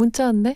문자 0.00 0.24
왔네. 0.24 0.54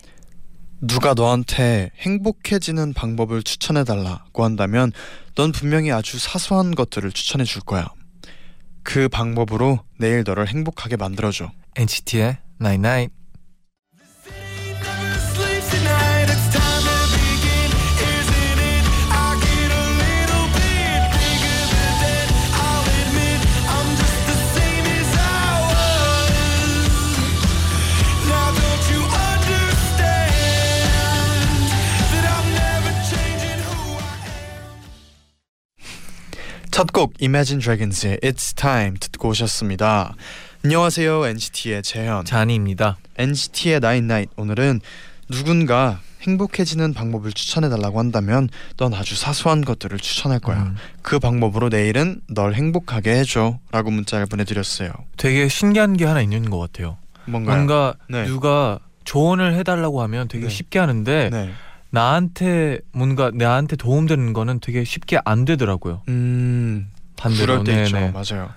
누가 0.81 1.13
너한테 1.13 1.91
행복해지는 1.99 2.93
방법을 2.93 3.43
추천해 3.43 3.83
달라고 3.83 4.43
한다면 4.43 4.91
넌 5.35 5.51
분명히 5.51 5.91
아주 5.91 6.17
사소한 6.17 6.73
것들을 6.73 7.11
추천해 7.11 7.43
줄 7.43 7.61
거야. 7.61 7.87
그 8.81 9.07
방법으로 9.07 9.81
내일 9.99 10.23
너를 10.25 10.47
행복하게 10.47 10.97
만들어 10.97 11.31
줘. 11.31 11.51
NCT의 11.75 12.37
Night 12.59 12.87
Night. 12.87 13.13
sleep 13.13 13.24
첫 36.75 36.87
곡 36.91 37.13
Imagine 37.21 37.61
Dragons의 37.61 38.17
It's 38.21 38.53
Time 38.53 38.97
듣고 38.99 39.29
오셨습니다. 39.29 40.13
안녕하세요 40.65 41.25
NCT의 41.25 41.81
재현. 41.83 42.25
잔이입니다. 42.25 42.97
NCT의 43.17 43.79
Night 43.81 44.33
오늘은 44.35 44.81
누군가 45.29 46.01
행복해지는 46.23 46.93
방법을 46.93 47.31
추천해달라고 47.31 47.97
한다면 47.97 48.49
넌 48.75 48.93
아주 48.93 49.15
사소한 49.15 49.63
것들을 49.63 49.97
추천할 49.99 50.39
거야. 50.39 50.63
음, 50.63 50.75
그 51.01 51.17
방법으로 51.17 51.69
내일은 51.69 52.19
널 52.27 52.53
행복하게 52.53 53.19
해줘 53.19 53.57
라고 53.71 53.89
문자를 53.89 54.25
보내드렸어요. 54.25 54.91
되게 55.15 55.47
신기한 55.47 55.95
게 55.95 56.03
하나 56.03 56.21
있는 56.21 56.49
것 56.49 56.59
같아요. 56.59 56.97
뭔가요? 57.23 57.55
뭔가 57.55 57.95
네. 58.09 58.25
누가 58.25 58.79
조언을 59.05 59.55
해달라고 59.55 60.01
하면 60.01 60.27
되게 60.27 60.47
네. 60.47 60.49
쉽게 60.49 60.79
하는데 60.79 61.29
네. 61.31 61.53
나한테 61.95 62.79
뭔가 62.91 63.31
나한테 63.33 63.77
도움되는 63.77 64.33
거는 64.33 64.59
되게 64.59 64.83
쉽게 64.83 65.17
안 65.23 65.45
되더라고요. 65.45 66.03
음 66.09 66.91
반대로. 67.15 67.63
그럴 67.63 67.63
때 67.63 67.83
있죠. 67.83 67.97
네네. 67.97 68.11
맞아요. 68.11 68.49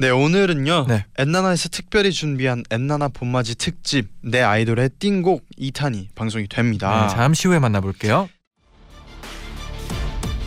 네 0.00 0.10
오늘은요 0.10 0.86
네. 0.88 1.06
엔나나에서 1.18 1.68
특별히 1.70 2.10
준비한 2.12 2.64
엔나나 2.70 3.08
봄맞이 3.08 3.54
특집 3.56 4.08
내 4.22 4.42
아이돌의 4.42 4.90
띵곡 4.98 5.44
2탄이 5.58 6.08
방송이 6.16 6.48
됩니다. 6.48 7.06
네, 7.06 7.14
잠시 7.14 7.46
후에 7.46 7.60
만나볼게요. 7.60 8.28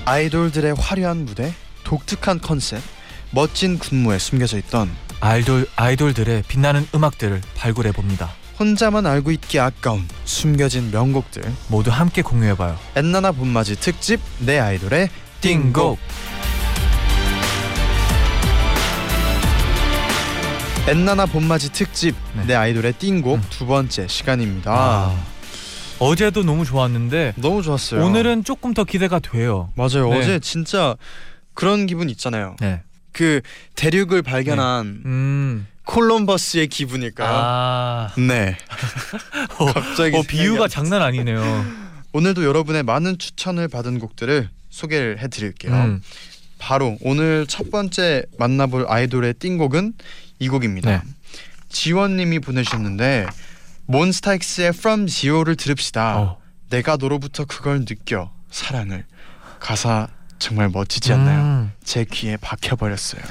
아이돌들의 0.04 0.76
화려한 0.78 1.26
무대, 1.26 1.54
독특한 1.86 2.42
컨셉, 2.42 2.82
멋진 3.32 3.78
군무에 3.80 4.18
숨겨져 4.20 4.58
있던 4.58 4.90
아이돌 5.22 5.68
아이돌들의 5.78 6.44
빛나는 6.48 6.88
음악들을 6.94 7.40
발굴해 7.56 7.92
봅니다. 7.94 8.32
혼자만 8.62 9.08
알고 9.08 9.32
있기 9.32 9.60
아까운 9.60 10.08
숨겨진 10.24 10.92
명곡들 10.92 11.42
모두 11.68 11.90
함께 11.90 12.22
공유해봐요. 12.22 12.78
엔나나 12.96 13.32
봄맞이 13.32 13.76
특집 13.76 14.20
내 14.38 14.60
아이돌의 14.60 15.10
띵곡. 15.42 15.98
엔나나 20.88 21.26
봄맞이 21.26 21.72
특집 21.72 22.16
네. 22.36 22.46
내 22.46 22.54
아이돌의 22.54 22.94
띵곡 23.00 23.40
음. 23.40 23.44
두 23.50 23.66
번째 23.66 24.08
시간입니다. 24.08 24.72
아, 24.72 25.26
어제도 25.98 26.44
너무 26.44 26.64
좋았는데 26.64 27.34
너무 27.38 27.64
좋았어요. 27.64 28.06
오늘은 28.06 28.44
조금 28.44 28.76
더 28.76 28.84
기대가 28.84 29.18
돼요. 29.18 29.72
맞아요. 29.74 30.08
네. 30.12 30.20
어제 30.20 30.40
진짜 30.40 30.96
그런 31.56 31.88
기분 31.88 32.12
있잖아요. 32.12 32.58
네. 32.60 32.84
그 33.12 33.42
대륙을 33.76 34.22
발견한 34.22 35.02
음. 35.04 35.68
콜럼버스의 35.86 36.68
기분일까요? 36.68 37.30
아. 37.34 38.12
네. 38.18 38.58
어, 39.60 39.66
갑자기 39.66 40.16
어, 40.18 40.22
비유가 40.28 40.68
장난 40.68 41.02
아니네요. 41.02 41.66
오늘도 42.14 42.44
여러분의 42.44 42.84
많은 42.84 43.18
추천을 43.18 43.68
받은 43.68 44.00
곡들을 44.00 44.50
소개를 44.70 45.20
해드릴게요. 45.20 45.74
음. 45.74 46.02
바로 46.60 46.98
오늘 47.02 47.48
첫 47.48 47.72
번째 47.72 48.24
만나볼 48.38 48.86
아이돌의 48.88 49.36
띵곡은 49.36 49.94
이 50.40 50.50
곡입니다. 50.50 50.90
네. 50.92 51.02
지원님이 51.70 52.40
보내주셨는데 52.40 53.26
몬스타엑스의 53.86 54.70
From 54.70 55.08
Zero를 55.08 55.56
들읍시다. 55.56 56.20
어. 56.20 56.42
내가 56.70 56.98
너로부터 56.98 57.46
그걸 57.46 57.86
느껴 57.86 58.32
사랑을 58.52 59.06
가사 59.60 60.08
정말 60.40 60.70
멋지지 60.70 61.14
않나요? 61.14 61.42
음. 61.42 61.72
제 61.84 62.06
귀에 62.06 62.38
박혀버렸어요. 62.38 63.22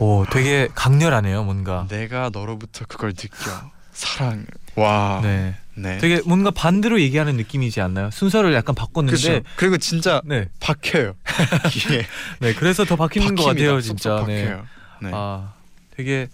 오, 0.00 0.24
되게 0.30 0.66
강렬하네요, 0.74 1.44
뭔가. 1.44 1.86
내가 1.90 2.30
너로부터 2.32 2.86
그걸 2.88 3.12
느껴 3.12 3.70
사랑을 3.92 4.46
와. 4.74 5.20
네. 5.22 5.54
네. 5.74 5.98
되게 5.98 6.20
뭔가 6.24 6.50
반대로 6.50 7.00
얘기하는 7.00 7.36
느낌이지 7.36 7.80
않나요? 7.80 8.10
순서를 8.10 8.54
약간 8.54 8.74
바꿨는데 8.74 9.20
그렇죠. 9.20 9.44
그리고 9.56 9.76
진짜 9.78 10.22
네. 10.24 10.48
박혀요. 10.58 11.14
귀에 11.70 12.06
네, 12.40 12.54
그래서 12.54 12.84
더 12.84 12.96
박히는 12.96 13.34
것. 13.34 13.44
같아요, 13.44 13.80
진짜. 13.80 14.24
네. 14.26 14.56
네. 15.02 15.10
아, 15.12 15.52
되게 15.96 16.28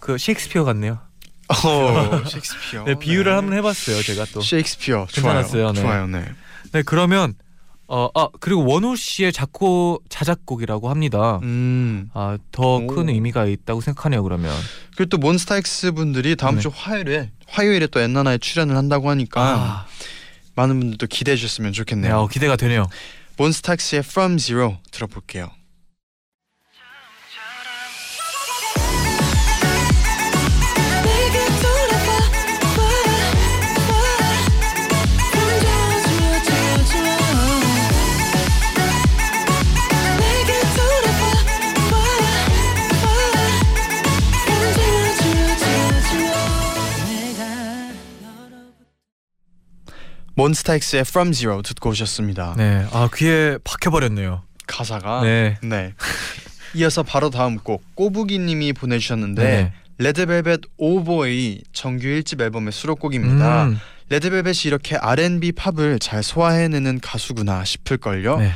그 0.00 0.16
셰익스피어 0.18 0.64
같네요. 0.64 0.98
어, 1.48 2.22
셰익스피어. 2.28 2.84
네, 2.84 2.94
비유를 2.98 3.32
네. 3.32 3.36
한번 3.36 3.56
해봤어요, 3.58 4.02
제가 4.02 4.24
또. 4.32 4.40
셰익스피어 4.40 5.06
괜찮았어요, 5.10 5.72
좋아요. 5.72 5.72
네. 5.72 5.80
좋아요. 5.82 6.06
네. 6.06 6.24
네, 6.72 6.82
그러면 6.82 7.34
어, 7.92 8.08
아 8.14 8.28
그리고 8.38 8.64
원호 8.64 8.94
씨의 8.94 9.32
작곡 9.32 10.04
자작곡이라고 10.08 10.88
합니다. 10.90 11.40
음. 11.42 12.08
아, 12.14 12.38
더 12.52 12.76
오. 12.76 12.86
큰 12.86 13.08
의미가 13.08 13.46
있다고 13.46 13.80
생각하네요, 13.80 14.22
그러면. 14.22 14.54
그리고 14.96 15.08
또 15.08 15.18
몬스타엑스 15.18 15.90
분들이 15.92 16.36
다음 16.36 16.54
네. 16.54 16.60
주 16.60 16.70
화요일에 16.72 17.32
화요일에 17.48 17.88
또 17.88 17.98
엔나나에 17.98 18.38
출연을 18.38 18.76
한다고 18.76 19.10
하니까 19.10 19.40
아, 19.42 19.86
많은 20.54 20.78
분들도 20.78 21.08
기대해 21.08 21.36
주셨으면 21.36 21.72
네, 21.72 21.76
좋겠네요. 21.76 22.16
어, 22.16 22.28
기대가 22.28 22.54
되네요. 22.54 22.86
몬스타엑스의 23.38 24.02
From 24.04 24.38
Zero 24.38 24.78
들어볼게요. 24.92 25.50
몬스타엑스의 50.40 51.02
From 51.06 51.32
Zero 51.34 51.60
듣고 51.60 51.90
오셨습니다. 51.90 52.54
네, 52.56 52.86
아 52.92 53.10
귀에 53.14 53.58
박혀버렸네요. 53.62 54.42
가사가 54.66 55.20
네. 55.22 55.58
네. 55.62 55.92
이어서 56.74 57.02
바로 57.02 57.28
다음 57.28 57.58
곡 57.58 57.82
꼬부기님이 57.94 58.72
보내주셨는데 58.72 59.42
네. 59.42 59.72
레드벨벳 59.98 60.60
오보이 60.78 61.62
정규 61.74 62.06
1집 62.06 62.40
앨범의 62.40 62.72
수록곡입니다. 62.72 63.64
음, 63.64 63.78
레드벨벳이 64.08 64.60
이렇게 64.64 64.96
R&B 64.96 65.52
팝을 65.52 65.98
잘 65.98 66.22
소화해내는 66.22 67.00
가수구나 67.00 67.64
싶을걸요. 67.64 68.38
네. 68.38 68.52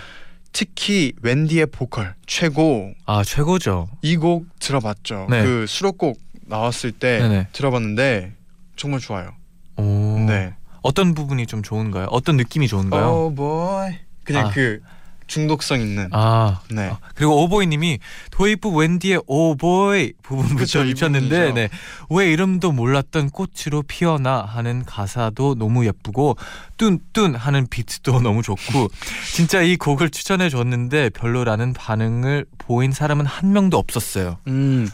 특히 0.53 1.12
웬디의 1.20 1.67
보컬 1.67 2.14
최고 2.26 2.94
아 3.05 3.23
최고죠. 3.25 3.88
이 4.00 4.17
곡 4.17 4.47
들어봤죠. 4.58 5.26
네. 5.29 5.43
그 5.43 5.67
수록곡 5.69 6.19
나왔을 6.47 6.93
때 6.93 7.19
네네. 7.19 7.49
들어봤는데 7.53 8.32
정말 8.76 9.00
좋아요. 9.00 9.35
오. 9.76 9.82
네. 10.26 10.55
어떤 10.84 11.14
부분이 11.14 11.46
좀 11.46 11.62
좋은가요? 11.62 12.08
어떤 12.10 12.36
느낌이 12.36 12.69
좋은가요? 12.69 13.04
Oh 13.06 13.34
boy. 13.34 13.98
그냥 14.22 14.48
아. 14.48 14.50
그 14.50 14.81
중독성 15.26 15.81
있는. 15.81 16.08
아, 16.12 16.60
네. 16.70 16.88
아, 16.88 16.98
그리고 17.14 17.42
오보이님이 17.42 17.98
도입부 18.31 18.69
웬디의 18.69 19.22
오보이 19.26 20.12
부분부터 20.22 20.81
부분이죠. 20.81 21.08
네. 21.54 21.70
왜 22.10 22.31
이름도 22.31 22.72
몰랐던 22.72 23.31
꽃으로 23.31 23.82
피어나 23.88 24.42
하는 24.42 24.84
가사도 24.84 25.54
너무 25.54 25.86
예쁘고 25.86 26.36
뚠뚠 26.76 27.34
하는 27.34 27.66
비트도 27.66 28.20
너무 28.22 28.42
좋고 28.42 28.90
진짜 29.32 29.62
이 29.62 29.76
곡을 29.76 30.10
추천해 30.10 30.50
줬는데 30.50 31.08
별로라는 31.10 31.72
반응을 31.72 32.44
보인 32.58 32.92
사람은 32.92 33.25
한 33.25 33.52
명도 33.54 33.78
없었어요. 33.78 34.36
음. 34.48 34.90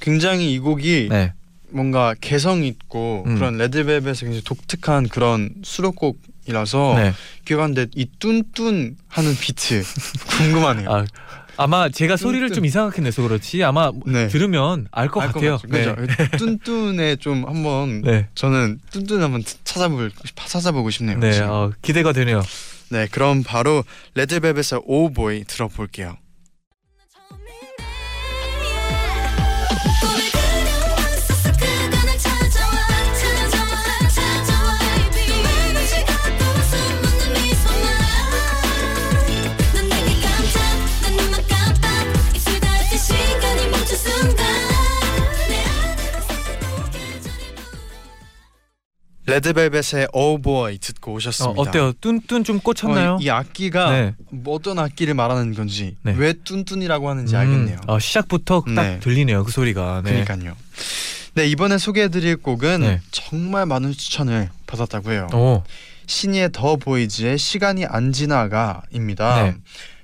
굉장히 0.00 0.52
이 0.52 0.58
곡이 0.58 1.08
네. 1.10 1.34
뭔가 1.72 2.14
개성 2.20 2.64
있고 2.64 3.24
음. 3.26 3.34
그런 3.36 3.56
레드벨벳의 3.58 4.14
굉장히 4.14 4.42
독특한 4.42 5.08
그런 5.08 5.50
수록곡이라서 5.62 6.94
네. 6.96 7.12
기억하는데 7.44 7.86
이 7.94 8.06
뚠뚠 8.18 8.94
하는 9.08 9.34
비트 9.36 9.82
궁금하네요. 10.38 10.90
아, 10.90 11.04
아마 11.56 11.88
제가 11.88 12.16
소리를 12.16 12.48
뚠뚠. 12.48 12.54
좀 12.54 12.64
이상하게 12.64 13.02
내서 13.02 13.22
그렇지 13.22 13.62
아마 13.64 13.92
네. 14.06 14.28
들으면 14.28 14.86
알것 14.90 15.22
알 15.22 15.32
같아요. 15.32 15.58
그죠? 15.58 15.96
뚠뚠에 16.38 17.16
좀 17.16 17.46
한번 17.46 18.00
네. 18.06 18.28
저는 18.34 18.80
뚠뚠 18.92 19.20
한번 19.22 19.42
찾아볼 19.64 20.10
찾아보고 20.34 20.90
싶네요. 20.90 21.18
네. 21.18 21.38
어, 21.40 21.70
기대가 21.82 22.12
되네요. 22.12 22.42
네, 22.90 23.06
그럼 23.10 23.42
바로 23.44 23.84
레드벨벳의 24.14 24.82
오보이 24.84 25.44
들어볼게요. 25.44 26.16
레드벨벳의 49.30 50.08
오보이 50.12 50.78
듣고 50.78 51.12
어, 51.12 51.14
오셨습니다. 51.14 51.60
어때요? 51.60 51.92
뚠뚠 52.00 52.44
좀 52.44 52.58
꽂혔나요? 52.60 53.12
어, 53.14 53.18
이 53.20 53.30
악기가 53.30 53.90
네. 53.90 54.14
뭐 54.30 54.56
어떤 54.56 54.78
악기를 54.78 55.14
말하는 55.14 55.54
건지 55.54 55.96
네. 56.02 56.14
왜 56.16 56.32
뚠뚠이라고 56.32 57.08
하는지 57.08 57.34
음, 57.34 57.40
알겠네요. 57.40 57.78
어, 57.86 57.98
시작부터 57.98 58.64
딱 58.74 58.82
네. 58.82 59.00
들리네요. 59.00 59.44
그 59.44 59.52
소리가. 59.52 60.02
네. 60.04 60.24
그러니까요. 60.24 60.56
네 61.34 61.46
이번에 61.46 61.78
소개해드릴 61.78 62.38
곡은 62.38 62.80
네. 62.80 63.00
정말 63.12 63.66
많은 63.66 63.92
추천을 63.92 64.50
받았다고 64.66 65.12
해요. 65.12 65.28
오, 65.32 65.62
신이의 66.06 66.50
더 66.52 66.74
보이즈의 66.76 67.38
시간이 67.38 67.86
안 67.86 68.12
지나가입니다. 68.12 69.44
네. 69.44 69.54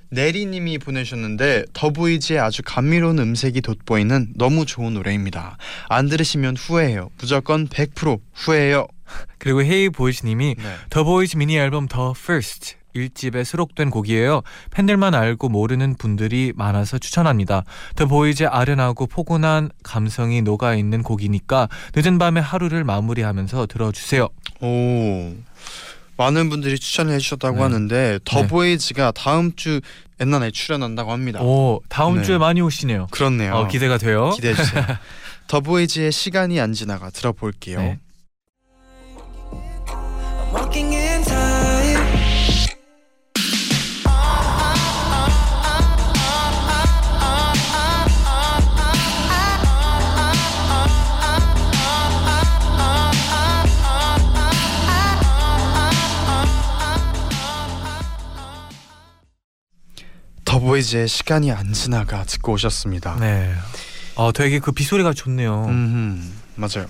내리님이 0.09 0.77
보내셨는데 0.77 1.65
더 1.73 1.89
보이즈의 1.89 2.39
아주 2.39 2.61
감미로운 2.63 3.19
음색이 3.19 3.59
돋보이는 3.59 4.29
너무 4.35 4.65
좋은 4.65 4.93
노래입니다. 4.93 5.57
안 5.89 6.07
들으시면 6.07 6.55
후회해요. 6.55 7.09
무조건 7.19 7.67
100% 7.67 8.21
후회해요. 8.33 8.87
그리고 9.39 9.63
헤이 9.63 9.89
보이즈님이 9.89 10.55
네. 10.57 10.75
더 10.89 11.03
보이즈 11.03 11.37
미니 11.37 11.57
앨범 11.57 11.87
The 11.87 12.11
First 12.11 12.75
1집에 12.95 13.43
수록된 13.43 13.89
곡이에요. 13.89 14.41
팬들만 14.71 15.13
알고 15.13 15.49
모르는 15.49 15.95
분들이 15.95 16.51
많아서 16.55 16.97
추천합니다. 16.97 17.63
더 17.95 18.05
보이즈의 18.07 18.49
아련하고 18.49 19.07
포근한 19.07 19.69
감성이 19.83 20.41
녹아 20.41 20.75
있는 20.75 21.03
곡이니까 21.03 21.69
늦은 21.95 22.17
밤에 22.17 22.41
하루를 22.41 22.83
마무리하면서 22.83 23.67
들어주세요. 23.67 24.29
오 24.61 25.33
많은 26.17 26.49
분들이 26.49 26.79
추천을 26.79 27.13
해주셨다고 27.13 27.57
네. 27.57 27.61
하는데 27.61 28.19
더 28.25 28.41
네. 28.41 28.47
보이즈가 28.47 29.11
다음 29.11 29.55
주 29.55 29.81
엔나나에 30.19 30.49
출연한다고 30.49 31.11
합니다. 31.11 31.41
오, 31.41 31.79
다음 31.89 32.17
네. 32.17 32.23
주에 32.23 32.39
많이 32.39 32.59
오시네요. 32.59 33.07
그렇네요. 33.11 33.53
어, 33.53 33.67
기대가 33.67 33.99
돼요. 33.99 34.31
기대해 34.31 34.55
주세요. 34.55 34.83
더 35.47 35.61
보이즈의 35.61 36.11
시간이 36.11 36.59
안 36.59 36.73
지나가 36.73 37.11
들어볼게요. 37.11 37.97
네. 40.77 40.83
I'm 40.83 40.83
walking 40.83 40.93
in 40.93 41.23
time. 41.23 42.17
더 60.45 60.59
보이즈의 60.59 61.07
시간이 61.07 61.51
안 61.51 61.73
지나가 61.73 62.23
듣고 62.23 62.53
오셨습니다. 62.53 63.17
네. 63.19 63.53
어, 64.15 64.31
되게 64.31 64.59
그 64.59 64.71
비소리가 64.71 65.13
좋네요. 65.13 65.65
음 65.65 66.33
맞아요. 66.55 66.87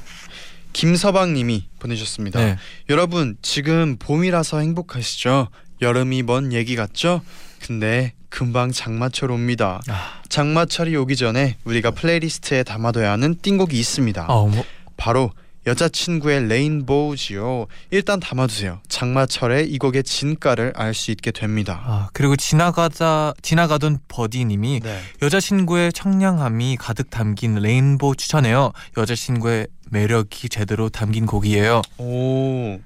김서방님이 0.77 1.69
보내주셨습니다. 1.79 2.39
네. 2.39 2.57
여러분 2.89 3.35
지금 3.41 3.97
봄이라서 3.97 4.59
행복하시죠? 4.59 5.47
여름이 5.81 6.21
먼 6.21 6.53
얘기 6.53 6.75
같죠? 6.75 7.21
근데 7.65 8.13
금방 8.29 8.71
장마철 8.71 9.31
옵니다. 9.31 9.81
아, 9.87 10.21
장마철이 10.29 10.95
오기 10.95 11.15
전에 11.15 11.57
우리가 11.63 11.89
playlist에 11.89 12.61
담아둬야 12.61 13.11
하는 13.11 13.37
띵곡이 13.41 13.79
있습니다. 13.79 14.27
어, 14.27 14.47
뭐, 14.47 14.63
바로 14.97 15.31
여자친구의 15.67 16.47
Rainbow지요. 16.47 17.67
일단 17.91 18.19
담아두세요. 18.19 18.79
장마철에 18.87 19.63
이 19.63 19.77
곡의 19.77 20.03
진가를 20.03 20.73
알 20.75 20.93
수 20.93 21.11
있게 21.11 21.31
됩니다. 21.31 21.83
아, 21.85 22.09
그리고 22.13 22.35
지나가자 22.35 23.33
지나가던 23.43 23.99
버디님이 24.07 24.79
네. 24.79 24.99
여자친구의 25.21 25.93
청량함이 25.93 26.77
가득 26.77 27.09
담긴 27.11 27.55
Rainbow 27.55 28.15
추천해요. 28.15 28.71
여자친구의 28.97 29.67
매력이 29.91 30.49
제대로 30.49 30.89
담긴 30.89 31.25
곡이에요. 31.27 31.81
오, 31.97 32.79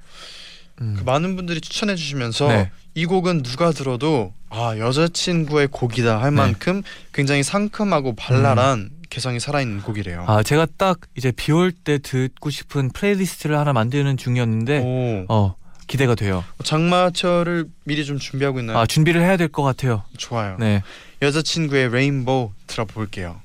음. 0.81 0.95
그 0.97 1.03
많은 1.05 1.35
분들이 1.35 1.61
추천해 1.61 1.95
주시면서 1.95 2.47
네. 2.47 2.71
이 2.95 3.05
곡은 3.05 3.43
누가 3.43 3.71
들어도 3.71 4.33
아 4.49 4.75
여자친구의 4.77 5.67
곡이다 5.71 6.19
할 6.21 6.31
네. 6.31 6.35
만큼 6.37 6.81
굉장히 7.13 7.43
상큼하고 7.43 8.15
발랄한 8.15 8.89
개성이 9.11 9.39
살아있는 9.39 9.81
곡이래요. 9.83 10.25
아 10.27 10.41
제가 10.41 10.65
딱 10.77 11.01
이제 11.15 11.31
비 11.31 11.51
올 11.51 11.71
때 11.71 11.99
듣고 11.99 12.49
싶은 12.49 12.89
playlist를 12.89 13.57
하나 13.59 13.73
만드는 13.73 14.17
중이었는데 14.17 14.79
오, 14.79 15.25
어 15.29 15.55
기대가 15.85 16.15
돼요. 16.15 16.43
장마철을 16.63 17.65
미리 17.83 18.05
좀 18.05 18.17
준비하고 18.17 18.59
있나요? 18.61 18.77
아 18.79 18.85
준비를 18.87 19.21
해야 19.21 19.35
될 19.37 19.49
것 19.49 19.63
같아요. 19.63 20.03
좋아요. 20.17 20.55
네. 20.59 20.81
여자친구의 21.21 21.89
레인보우 21.91 22.51
들어볼게요. 22.67 23.41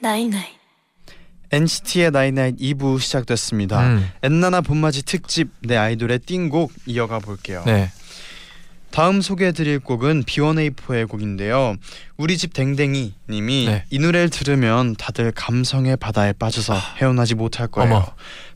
Night 0.00 0.29
night 0.29 0.58
NCT의 1.50 2.10
night 2.10 2.33
night 2.33 2.56
2부 2.58 3.00
시작됐습니다. 3.00 3.80
음. 3.80 4.10
엔나나 4.22 4.60
봄맞이 4.60 5.02
특집 5.02 5.48
내 5.60 5.76
아이돌의 5.76 6.20
띵곡 6.20 6.72
이어가 6.86 7.20
볼게요. 7.20 7.62
네. 7.64 7.90
다음 8.90 9.20
소개해드릴 9.20 9.80
곡은 9.80 10.24
B1A4의 10.24 11.08
곡인데요. 11.08 11.76
우리 12.16 12.36
집 12.38 12.52
댕댕이 12.52 13.14
님이 13.28 13.66
네. 13.66 13.84
이 13.90 13.98
노래를 13.98 14.30
들으면 14.30 14.96
다들 14.96 15.30
감성의 15.32 15.98
바다에 15.98 16.32
빠져서 16.32 16.74
헤어나지 16.96 17.34
못할 17.34 17.68
거예요. 17.68 17.94
어머. 17.94 18.06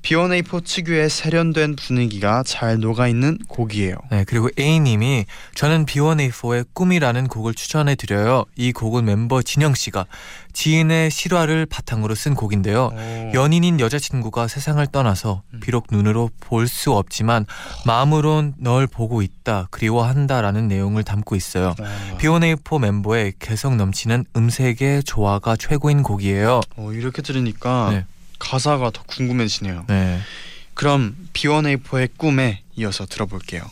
B1A4 0.02 0.64
특유의 0.64 1.08
세련된 1.08 1.76
분위기가 1.76 2.42
잘 2.44 2.78
녹아있는 2.80 3.38
곡이에요. 3.48 3.94
네, 4.10 4.24
그리고 4.26 4.48
A님이 4.58 5.26
저는 5.54 5.86
B1A4의 5.86 6.66
꿈이라는 6.72 7.28
곡을 7.28 7.54
추천해 7.54 7.94
드려요. 7.94 8.44
이 8.56 8.72
곡은 8.72 9.04
멤버 9.04 9.42
진영 9.42 9.74
씨가 9.74 10.06
지인의 10.52 11.10
실화를 11.10 11.66
바탕으로 11.66 12.14
쓴 12.14 12.34
곡인데요. 12.34 12.90
연인인 13.32 13.80
여자친구가 13.80 14.48
세상을 14.48 14.84
떠나서 14.88 15.42
비록 15.60 15.86
눈으로 15.90 16.30
볼 16.40 16.66
수 16.72 16.92
없지만 16.92 17.44
마음으론 17.86 18.54
널 18.58 18.86
보고 18.86 19.20
있다, 19.22 19.68
그리워한다라는 19.70 20.68
내용을 20.68 21.04
담고 21.04 21.36
있어요. 21.36 21.74
와, 21.78 21.86
B1A4 22.18 22.80
멤버의 22.80 23.34
개성 23.38 23.76
넘치는 23.76 24.24
음색의 24.36 25.04
조화가 25.04 25.56
최고인 25.56 26.02
곡이에요. 26.02 26.60
어, 26.76 26.92
이렇게 26.92 27.20
들으니까 27.22 27.90
네. 27.92 28.06
가사가 28.42 28.90
더 28.90 29.02
궁금해지네요. 29.04 29.84
네. 29.88 30.20
그럼 30.74 31.16
B1A4의 31.32 32.10
꿈에 32.16 32.62
이어서 32.76 33.06
들어볼게요. 33.06 33.62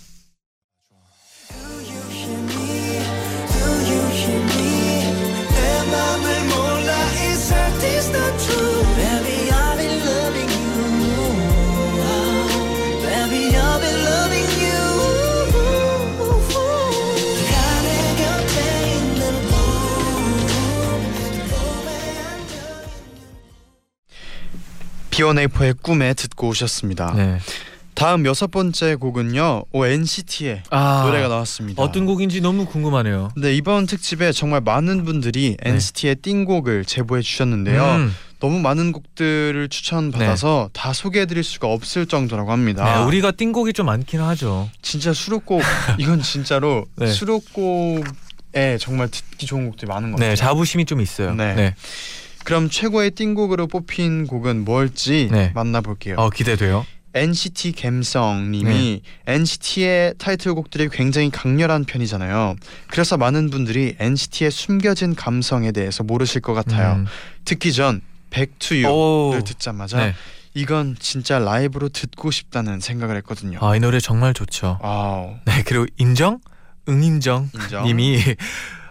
비오네이퍼의 25.20 25.74
꿈에 25.82 26.14
듣고 26.14 26.48
오셨습니다. 26.48 27.12
네. 27.14 27.38
다음 27.92 28.24
여섯 28.24 28.50
번째 28.50 28.94
곡은요. 28.94 29.64
오 29.70 29.84
NCT의 29.84 30.62
아, 30.70 31.02
노래가 31.04 31.28
나왔습니다. 31.28 31.82
어떤 31.82 32.06
곡인지 32.06 32.40
너무 32.40 32.64
궁금하네요. 32.64 33.30
네 33.36 33.54
이번 33.54 33.86
특집에 33.86 34.32
정말 34.32 34.62
많은 34.62 35.04
분들이 35.04 35.56
네. 35.62 35.70
NCT의 35.72 36.16
띵곡을 36.16 36.86
제보해 36.86 37.20
주셨는데요. 37.20 37.82
음, 37.82 38.16
너무 38.38 38.60
많은 38.60 38.92
곡들을 38.92 39.68
추천받아서 39.68 40.70
다 40.72 40.94
소개해드릴 40.94 41.44
수가 41.44 41.68
없을 41.68 42.06
정도라고 42.06 42.50
합니다. 42.50 42.84
네, 43.00 43.04
우리가 43.04 43.32
띵곡이 43.32 43.74
좀 43.74 43.86
많긴 43.86 44.20
하죠. 44.22 44.70
진짜 44.80 45.12
수록곡 45.12 45.60
이건 45.98 46.22
진짜로 46.22 46.86
네. 46.96 47.08
수록곡에 47.08 48.78
정말 48.80 49.10
듣기 49.10 49.44
좋은 49.44 49.66
곡들이 49.66 49.86
많은 49.86 50.12
것 50.12 50.16
같아요. 50.16 50.30
네, 50.30 50.36
자부심이 50.36 50.86
좀 50.86 51.02
있어요. 51.02 51.34
네. 51.34 51.74
네. 52.40 52.44
그럼 52.44 52.70
최고의 52.70 53.12
띵곡으로 53.12 53.66
뽑힌 53.66 54.26
곡은 54.26 54.64
뭘지 54.64 55.28
네. 55.30 55.52
만나볼게요. 55.54 56.16
어, 56.16 56.30
기대돼요. 56.30 56.84
NCT 57.12 57.72
갬성님이 57.72 59.02
네. 59.26 59.32
NCT의 59.32 60.14
타이틀곡들이 60.18 60.88
굉장히 60.90 61.30
강렬한 61.30 61.84
편이잖아요. 61.84 62.56
그래서 62.88 63.16
많은 63.16 63.50
분들이 63.50 63.96
NCT의 63.98 64.50
숨겨진 64.50 65.14
감성에 65.16 65.72
대해서 65.72 66.04
모르실 66.04 66.40
것 66.40 66.54
같아요. 66.54 66.94
음. 66.94 67.06
특히 67.44 67.72
전 67.72 68.00
Back 68.30 68.54
to 68.60 68.76
You를 68.84 69.40
오. 69.40 69.44
듣자마자 69.44 69.98
네. 69.98 70.14
이건 70.54 70.96
진짜 70.98 71.38
라이브로 71.38 71.88
듣고 71.88 72.30
싶다는 72.30 72.80
생각을 72.80 73.16
했거든요. 73.18 73.58
아, 73.60 73.74
이 73.76 73.80
노래 73.80 74.00
정말 74.00 74.34
좋죠. 74.34 74.78
와우. 74.80 75.34
네, 75.46 75.62
그리고 75.64 75.86
인정? 75.96 76.40
응인정 76.88 77.50
인정. 77.54 77.84
님이 77.84 78.18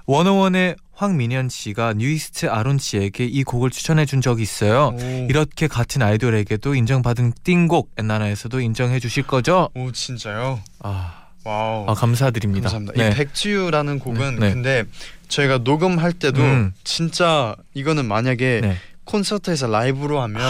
워너원의 0.10 0.76
황민현 0.96 1.50
씨가 1.50 1.94
뉴이스트 1.94 2.48
아론 2.48 2.80
씨에게 2.80 3.26
이 3.26 3.44
곡을 3.44 3.70
추천해 3.70 4.08
준 4.08 4.22
적이 4.22 4.42
있어요. 4.42 4.96
오. 5.00 5.28
이렇게 5.30 5.68
같은 5.68 6.02
아이돌에게도 6.02 6.74
인정받은 6.74 7.34
띵곡 7.44 7.92
엔나나에서도 7.96 8.60
인정해 8.60 9.00
주실 9.00 9.22
거죠? 9.22 9.70
오 9.76 9.92
진짜요? 9.92 10.62
아, 10.80 11.28
와우. 11.44 11.86
아, 11.88 11.94
감사드립니다. 11.94 12.72
감사합니다. 12.72 12.94
네. 13.04 13.12
이 13.12 13.16
Back 13.18 13.40
to 13.40 13.51
You라는 13.51 14.00
곡은 14.00 14.40
네, 14.40 14.48
네. 14.48 14.54
근데 14.56 14.84
저희가 15.28 15.60
녹음할 15.60 16.14
때도 16.14 16.42
음. 16.42 16.74
진짜 16.84 17.56
이거는 17.76 18.06
만약에 18.06 18.62
네. 18.64 18.78
콘서트에서 19.04 19.68
라이브로 19.68 20.20
하면 20.22 20.42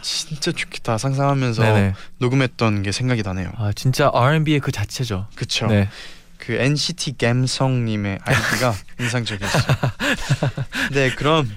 진짜 0.00 0.52
좋겠다 0.52 0.96
상상하면서 0.96 1.62
네네. 1.64 1.94
녹음했던 2.18 2.84
게 2.84 2.92
생각이 2.92 3.22
나네요. 3.22 3.50
아, 3.56 3.72
진짜 3.74 4.12
R&B의 4.14 4.60
그 4.60 4.70
자체죠. 4.70 5.26
네. 5.68 5.88
그 6.38 6.52
NCT 6.54 7.18
갬성님의 7.18 8.20
아이디가 8.22 8.74
인상적이었어요. 9.00 9.76
네, 10.92 11.10
그럼 11.14 11.50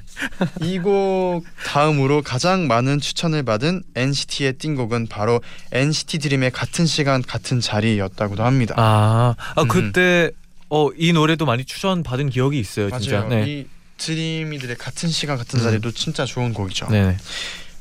이 0.61 0.79
곡 0.79 1.43
다음으로 1.65 2.21
가장 2.21 2.67
많은 2.67 2.99
추천을 2.99 3.43
받은 3.43 3.83
NCT의 3.95 4.53
띵곡은 4.53 5.07
바로 5.07 5.41
NCT 5.71 6.19
드림의 6.19 6.51
같은 6.51 6.85
시간 6.85 7.21
같은 7.21 7.59
자리였다고도 7.61 8.43
합니다. 8.43 8.75
아, 8.77 9.35
아 9.55 9.61
음. 9.61 9.67
그때 9.67 10.31
어, 10.69 10.89
이 10.97 11.13
노래도 11.13 11.45
많이 11.45 11.65
추천 11.65 12.01
받은 12.03 12.29
기억이 12.29 12.59
있어요, 12.59 12.89
진짜. 12.91 13.19
맞아요. 13.23 13.29
네. 13.29 13.45
이 13.47 13.67
드림이들의 13.97 14.77
같은 14.77 15.09
시간 15.09 15.37
같은 15.37 15.59
음. 15.59 15.63
자리도 15.63 15.91
진짜 15.91 16.25
좋은 16.25 16.53
곡이죠. 16.53 16.87
네. 16.89 17.17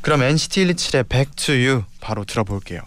그럼 0.03 0.23
NCT 0.23 0.67
127의 0.67 1.09
Back 1.09 1.35
to 1.37 1.55
You 1.55 1.85
바로 2.01 2.25
들어볼게요. 2.25 2.81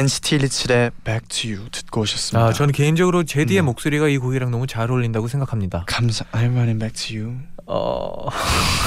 NCT 0.00 0.38
127의 0.38 0.92
Back 1.04 1.28
to 1.28 1.50
You 1.50 1.70
듣고 1.70 2.00
오셨습니다. 2.00 2.46
아, 2.46 2.52
저는 2.54 2.72
개인적으로 2.72 3.22
제디의 3.22 3.60
음. 3.60 3.66
목소리가 3.66 4.08
이 4.08 4.16
곡이랑 4.16 4.50
너무 4.50 4.66
잘 4.66 4.90
어울린다고 4.90 5.28
생각합니다. 5.28 5.84
감사. 5.86 6.24
I'm 6.32 6.52
running 6.52 6.78
back 6.78 6.94
to 6.94 7.20
you. 7.20 7.36
어. 7.66 8.28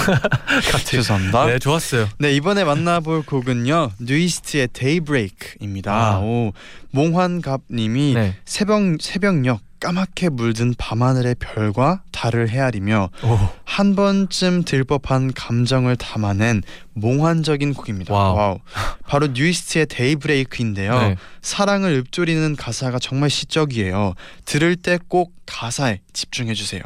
죄송합니다. 0.86 1.46
네, 1.46 1.60
좋았어요. 1.60 2.10
네 2.18 2.34
이번에 2.34 2.64
만나볼 2.64 3.24
곡은요 3.28 3.92
뉴이스트의 4.02 4.70
Daybreak입니다. 4.74 5.94
아. 5.94 6.20
오 6.20 6.52
몽환갑 6.92 7.62
님이 7.72 8.16
네. 8.16 8.36
새벽 8.46 8.82
새벽녘 9.00 9.60
까맣게 9.88 10.30
물든 10.30 10.74
밤하늘의 10.78 11.36
별과 11.40 12.04
달을 12.14 12.48
헤아리며 12.50 13.10
오. 13.26 13.38
한 13.66 13.96
번쯤 13.98 14.64
들법한 14.64 15.34
감정을 15.34 15.98
담아낸 15.98 16.62
몽환적인 16.94 17.74
곡입니다. 17.74 18.14
와우. 18.14 18.60
바로 19.06 19.28
뉴이스트의 19.28 19.88
Daybreak인데요. 19.88 21.00
네. 21.00 21.16
사랑을 21.42 21.98
읊조리는 21.98 22.56
가사가 22.56 23.00
정말 23.00 23.30
시적이에요. 23.30 24.14
들을 24.46 24.76
때 24.78 24.98
꼭 25.10 25.34
가사에 25.46 26.00
집중해 26.14 26.54
주세요. 26.54 26.82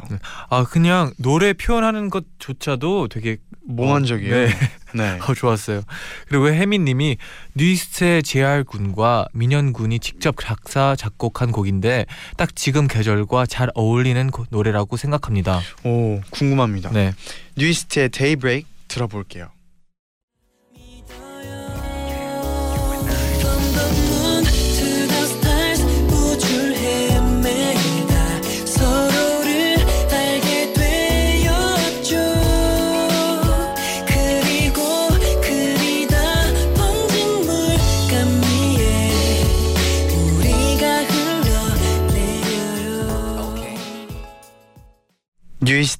아, 0.50 0.64
그냥 0.64 1.12
노래 1.18 1.52
표현하는 1.52 2.10
것조차도 2.10 3.06
되게 3.08 3.36
몽환적이에요. 3.68 4.34
네. 4.34 4.48
네. 4.94 5.18
어, 5.28 5.34
좋았어요. 5.34 5.82
그리고 6.28 6.48
혜민님이 6.48 7.18
뉴이스트의 7.54 8.22
JR 8.22 8.64
군과 8.64 9.28
민현 9.34 9.72
군이 9.72 9.98
직접 10.00 10.34
작사 10.40 10.96
작곡한 10.96 11.52
곡인데 11.52 12.06
딱 12.36 12.56
지금 12.56 12.88
계절과 12.88 13.46
잘 13.46 13.70
어울리는 13.74 14.30
고- 14.30 14.46
노래라고 14.50 14.96
생각합니다. 14.96 15.60
오 15.84 16.20
궁금합니다. 16.30 16.90
네. 16.90 17.12
뉴이스트의 17.56 18.08
데이브레이크 18.08 18.66
들어볼게요. 18.88 19.50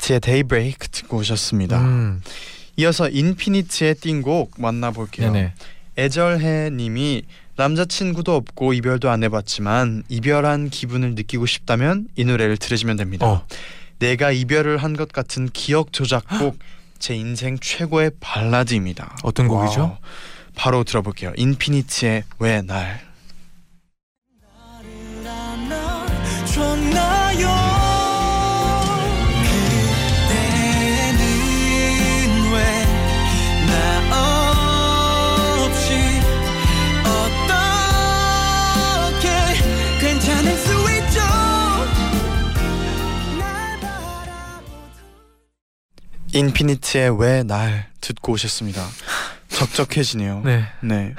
뉴이스트의 0.08 0.20
Daybreak 0.20 0.88
듣고 0.88 1.18
오셨습니다. 1.18 1.80
음, 1.80 2.22
이어서 2.76 3.08
인피니트의 3.08 3.94
띵곡 3.96 4.54
만나볼게요. 4.58 5.32
네네. 5.32 5.52
애절해 5.98 6.70
님이 6.70 7.22
남자친구도 7.56 8.34
없고 8.34 8.72
이별도 8.72 9.10
안 9.10 9.22
해봤지만 9.24 10.04
이별한 10.08 10.70
기분을 10.70 11.14
느끼고 11.14 11.46
싶다면 11.46 12.08
이 12.16 12.24
노래를 12.24 12.56
들으시면 12.56 12.96
됩니다. 12.96 13.26
어. 13.26 13.46
내가 13.98 14.30
이별을 14.30 14.78
한 14.78 14.94
것 14.96 15.12
같은 15.12 15.48
기억 15.52 15.92
조작곡 15.92 16.58
제 16.98 17.14
인생 17.14 17.58
최고의 17.58 18.12
발라드입니다. 18.20 19.16
어떤 19.22 19.48
곡이죠? 19.48 19.80
와우. 19.80 19.96
바로 20.54 20.84
들어볼게요. 20.84 21.32
인피니트의 21.36 22.24
왜 22.38 22.62
날. 22.62 23.07
인피니트의 46.32 47.20
왜 47.20 47.42
날 47.42 47.88
듣고 48.00 48.32
오셨습니다. 48.32 48.84
적적해지네요. 49.48 50.42
네. 50.44 50.64
네. 50.82 51.14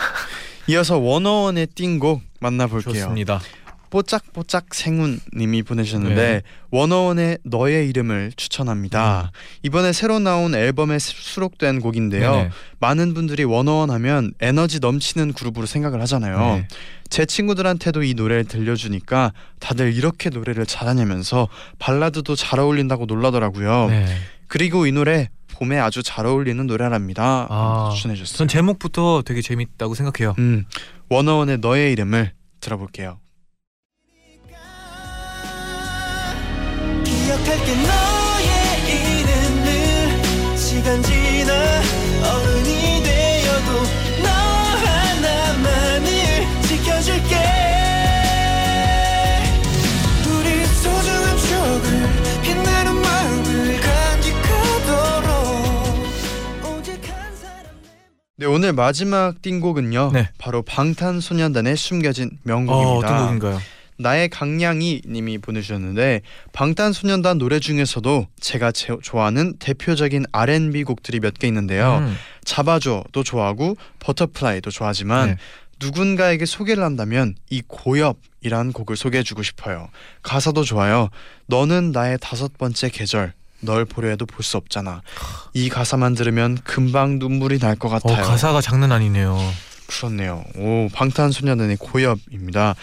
이어서 0.67 0.97
원어원의 0.97 1.67
띵곡 1.75 2.21
만나볼게요. 2.39 2.93
좋습니다. 2.93 3.41
뽀짝뽀짝 3.89 4.75
생훈님이 4.75 5.63
보내주셨는데 5.63 6.15
네. 6.15 6.41
원어원의 6.69 7.39
너의 7.43 7.89
이름을 7.89 8.33
추천합니다. 8.37 9.31
이번에 9.63 9.93
새로 9.93 10.19
나온 10.19 10.53
앨범에 10.53 10.99
수- 10.99 11.15
수록된 11.19 11.79
곡인데요. 11.81 12.31
네네. 12.31 12.49
많은 12.79 13.15
분들이 13.15 13.43
원어원 13.45 13.89
하면 13.89 14.31
에너지 14.41 14.79
넘치는 14.79 15.33
그룹으로 15.33 15.65
생각을 15.65 15.99
하잖아요. 16.01 16.37
네. 16.57 16.67
제 17.09 17.25
친구들한테도 17.25 18.03
이 18.03 18.13
노래를 18.13 18.45
들려주니까 18.45 19.33
다들 19.57 19.91
이렇게 19.95 20.29
노래를 20.29 20.67
잘하냐면서 20.67 21.47
발라드도 21.79 22.35
잘 22.35 22.59
어울린다고 22.59 23.05
놀라더라고요. 23.07 23.87
네. 24.49 24.57
그리고 24.57 24.85
이 24.87 24.91
노래 24.91 25.29
봄에 25.53 25.77
아주 25.77 26.03
잘 26.03 26.25
어울리는 26.25 26.65
노래랍니다. 26.65 27.47
아, 27.49 27.91
추천해줬어요. 27.93 28.37
전 28.37 28.47
제목부터 28.47 29.23
되게 29.25 29.41
재밌다고 29.41 29.93
생각해요. 29.93 30.35
음, 30.39 30.65
원어원의 31.09 31.59
너의 31.59 31.91
이름을 31.93 32.33
들어볼게요. 32.59 33.19
네 58.39 58.45
오늘 58.45 58.71
마지막 58.71 59.41
띵곡은요. 59.41 60.11
네. 60.13 60.29
바로 60.37 60.61
방탄소년단의 60.61 61.75
숨겨진 61.75 62.27
어, 62.33 62.37
명곡입니다. 62.43 62.97
어떤 62.97 63.25
곡인가요? 63.39 63.59
나의 64.01 64.29
강량이 64.29 65.01
님이 65.05 65.37
보내주셨는데 65.39 66.21
방탄소년단 66.53 67.37
노래 67.37 67.59
중에서도 67.59 68.27
제가 68.39 68.71
제, 68.71 68.95
좋아하는 69.01 69.57
대표적인 69.57 70.23
R&B 70.31 70.85
곡들이 70.85 71.19
몇 71.19 71.33
개 71.37 71.47
있는데요. 71.47 71.97
음. 71.97 72.15
잡아줘도 72.45 73.23
좋아하고 73.25 73.75
Butterfly도 73.99 74.71
좋아하지만 74.71 75.31
네. 75.31 75.37
누군가에게 75.81 76.45
소개를 76.45 76.81
한다면 76.85 77.35
이 77.49 77.61
고엽이라는 77.67 78.71
곡을 78.71 78.95
소개해주고 78.95 79.43
싶어요. 79.43 79.89
가사도 80.23 80.63
좋아요. 80.63 81.09
너는 81.47 81.91
나의 81.91 82.17
다섯 82.21 82.57
번째 82.57 82.87
계절. 82.89 83.33
널 83.61 83.85
보려 83.85 84.09
해도 84.09 84.25
볼 84.25 84.43
수 84.43 84.57
없잖아. 84.57 85.01
이 85.53 85.69
가사만 85.69 86.15
들으면 86.15 86.57
금방 86.63 87.19
눈물이 87.19 87.59
날것 87.59 87.91
어, 87.91 87.99
같아요. 87.99 88.25
가사가 88.25 88.61
장난 88.61 88.91
아니네요. 88.91 89.37
그렇네요. 89.87 90.43
오 90.55 90.87
방탄소년단의 90.93 91.77
고엽입니다. 91.77 92.75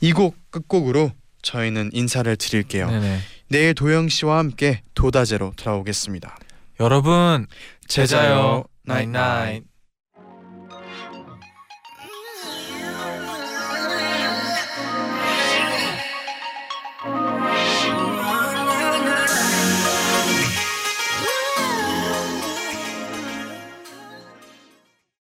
이 0.00 0.12
곡 0.12 0.36
끝곡으로 0.50 1.12
저희는 1.42 1.90
인사를 1.92 2.34
드릴게요. 2.36 2.90
네네. 2.90 3.20
내일 3.48 3.74
도영 3.74 4.08
씨와 4.08 4.38
함께 4.38 4.82
도다제로 4.94 5.52
돌아오겠습니다. 5.56 6.36
여러분 6.80 7.46
잘 7.86 8.19
자요 8.19 8.64
Night 8.84 9.20
night. 9.20 9.64